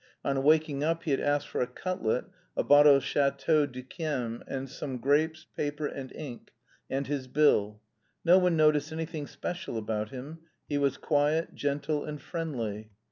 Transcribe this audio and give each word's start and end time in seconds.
On 0.25 0.41
waking 0.41 0.83
up 0.83 1.03
he 1.03 1.11
had 1.11 1.19
asked 1.19 1.47
for 1.47 1.61
a 1.61 1.67
cutlet, 1.67 2.25
a 2.57 2.63
bottle 2.63 2.95
of 2.95 3.03
Chateau 3.03 3.67
d'Yquem, 3.67 4.43
and 4.47 4.67
some 4.67 4.97
grapes, 4.97 5.45
paper, 5.55 5.85
and 5.85 6.11
ink, 6.15 6.49
and 6.89 7.05
his 7.05 7.27
bill. 7.27 7.81
No 8.25 8.39
one 8.39 8.57
noticed 8.57 8.91
anything 8.91 9.27
special 9.27 9.77
about 9.77 10.09
him; 10.09 10.39
he 10.67 10.79
was 10.79 10.97
quiet, 10.97 11.53
gentle, 11.53 12.03
and 12.03 12.19
friendly. 12.19 12.89